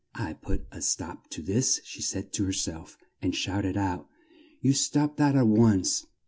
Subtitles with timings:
[0.15, 4.07] "I'll put a stop to this," she said to her self, and shout ed out,
[4.59, 6.07] "You stop that, at once!"